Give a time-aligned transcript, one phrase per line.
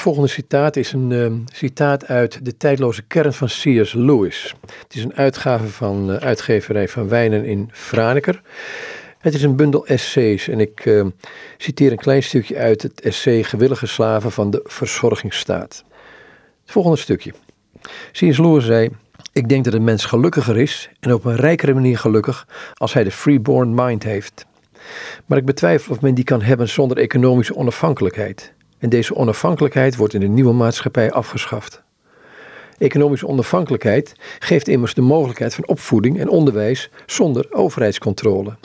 [0.00, 3.92] Het volgende citaat is een uh, citaat uit De tijdloze kern van C.S.
[3.92, 4.54] Lewis.
[4.82, 8.42] Het is een uitgave van uh, uitgeverij van Wijnen in Franeker.
[9.18, 11.06] Het is een bundel essays en ik uh,
[11.56, 15.84] citeer een klein stukje uit het essay Gewillige slaven van de verzorgingsstaat.
[16.62, 17.32] Het volgende stukje.
[18.12, 18.38] C.S.
[18.38, 18.90] Lewis zei:
[19.32, 23.04] Ik denk dat een mens gelukkiger is en op een rijkere manier gelukkig als hij
[23.04, 24.46] de freeborn mind heeft.
[25.26, 28.52] Maar ik betwijfel of men die kan hebben zonder economische onafhankelijkheid.
[28.80, 31.82] En deze onafhankelijkheid wordt in de nieuwe maatschappij afgeschaft.
[32.78, 38.56] Economische onafhankelijkheid geeft immers de mogelijkheid van opvoeding en onderwijs zonder overheidscontrole.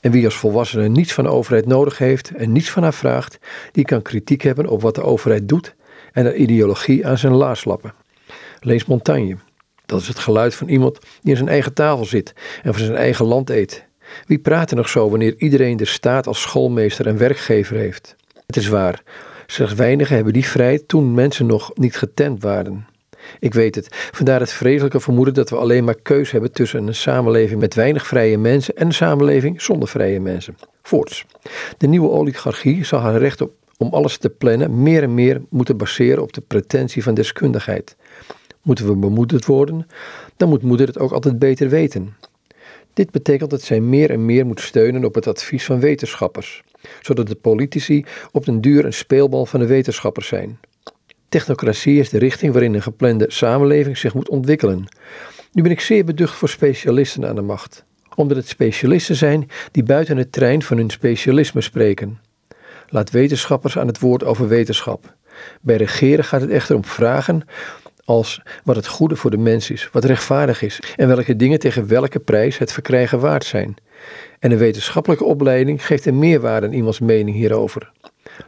[0.00, 3.38] En wie als volwassene niets van de overheid nodig heeft en niets van haar vraagt,
[3.72, 5.74] die kan kritiek hebben op wat de overheid doet
[6.12, 7.94] en er ideologie aan zijn laars lappen.
[8.60, 9.36] Lees Montagne.
[9.86, 12.32] Dat is het geluid van iemand die in zijn eigen tafel zit
[12.62, 13.86] en van zijn eigen land eet.
[14.26, 18.16] Wie praat er nog zo wanneer iedereen de staat als schoolmeester en werkgever heeft?
[18.46, 19.02] Het is waar,
[19.50, 22.86] slechts weinigen hebben die vrijheid toen mensen nog niet getent waren.
[23.40, 26.94] Ik weet het, vandaar het vreselijke vermoeden dat we alleen maar keus hebben tussen een
[26.94, 30.56] samenleving met weinig vrije mensen en een samenleving zonder vrije mensen.
[30.82, 31.24] Voorts.
[31.78, 35.76] De nieuwe oligarchie zal haar recht op om alles te plannen meer en meer moeten
[35.76, 37.96] baseren op de pretentie van deskundigheid.
[38.62, 39.86] Moeten we bemoedigd worden,
[40.36, 42.16] dan moet moeder het ook altijd beter weten.
[42.94, 46.62] Dit betekent dat zij meer en meer moet steunen op het advies van wetenschappers,
[47.00, 50.58] zodat de politici op den duur een speelbal van de wetenschappers zijn.
[51.28, 54.86] Technocratie is de richting waarin een geplande samenleving zich moet ontwikkelen.
[55.52, 57.84] Nu ben ik zeer beducht voor specialisten aan de macht,
[58.14, 62.20] omdat het specialisten zijn die buiten het trein van hun specialisme spreken.
[62.88, 65.16] Laat wetenschappers aan het woord over wetenschap.
[65.60, 67.42] Bij regeren gaat het echter om vragen
[68.08, 71.88] als wat het goede voor de mens is, wat rechtvaardig is en welke dingen tegen
[71.88, 73.76] welke prijs het verkrijgen waard zijn.
[74.38, 77.92] En een wetenschappelijke opleiding geeft een meerwaarde aan iemands mening hierover.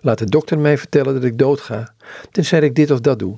[0.00, 1.94] Laat de dokter mij vertellen dat ik doodga,
[2.30, 3.36] tenzij ik dit of dat doe.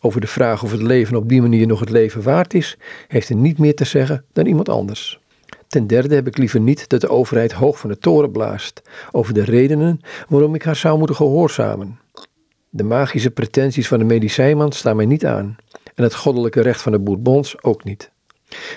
[0.00, 2.76] Over de vraag of het leven op die manier nog het leven waard is,
[3.08, 5.20] heeft hij niet meer te zeggen dan iemand anders.
[5.68, 9.34] Ten derde heb ik liever niet dat de overheid hoog van de toren blaast over
[9.34, 11.98] de redenen waarom ik haar zou moeten gehoorzamen.
[12.72, 15.56] De magische pretenties van de medicijnman staan mij niet aan
[15.94, 18.10] en het goddelijke recht van de Bourbons ook niet.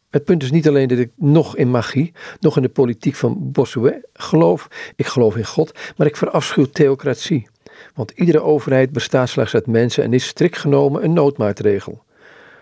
[0.09, 3.37] Het punt is niet alleen dat ik nog in magie, nog in de politiek van
[3.39, 7.47] Bossuet geloof, ik geloof in God, maar ik verafschuw theocratie.
[7.95, 12.03] Want iedere overheid bestaat slechts uit mensen en is strikt genomen een noodmaatregel.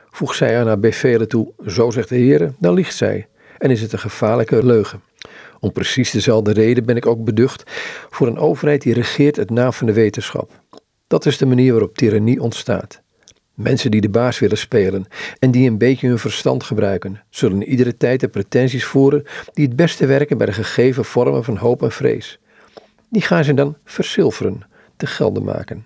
[0.09, 3.27] Voeg zij aan haar bevelen toe, zo zegt de Heer, dan liegt zij
[3.57, 5.01] en is het een gevaarlijke leugen.
[5.59, 7.63] Om precies dezelfde reden ben ik ook beducht
[8.09, 10.60] voor een overheid die regeert het naam van de wetenschap.
[11.11, 13.01] Dat is de manier waarop tirannie ontstaat.
[13.53, 15.05] Mensen die de baas willen spelen
[15.39, 19.23] en die een beetje hun verstand gebruiken, zullen iedere tijd de pretenties voeren
[19.53, 22.39] die het beste werken bij de gegeven vormen van hoop en vrees.
[23.09, 24.61] Die gaan ze dan verzilveren,
[24.97, 25.85] te gelden maken.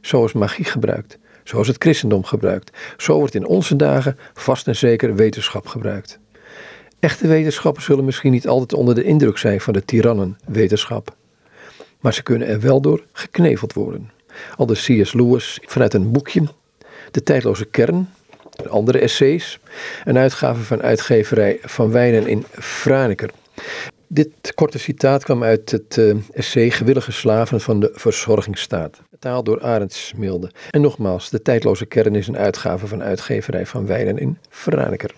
[0.00, 2.76] Zo is magie gebruikt, zoals het christendom gebruikt.
[2.96, 6.18] Zo wordt in onze dagen vast en zeker wetenschap gebruikt.
[7.00, 11.16] Echte wetenschappers zullen misschien niet altijd onder de indruk zijn van de tirannen-wetenschap,
[12.00, 14.18] maar ze kunnen er wel door gekneveld worden.
[14.56, 15.12] Al de C.S.
[15.12, 16.42] Lewis vanuit een boekje,
[17.10, 18.10] De tijdloze kern,
[18.68, 19.58] andere essays,
[20.04, 23.30] een uitgave van uitgeverij Van Wijnen in Franeker.
[24.12, 29.00] Dit korte citaat kwam uit het uh, essay Gewillige slaven van de verzorgingsstaat.
[29.18, 30.50] Taal door Arend Smilde.
[30.70, 35.14] En nogmaals, De tijdloze kern is een uitgave van uitgeverij Van Wijnen in Franeker.